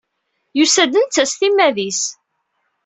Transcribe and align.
Yusa-d 0.57 0.91
netta 0.97 1.23
s 1.31 1.33
timmad-nnes. 1.39 2.01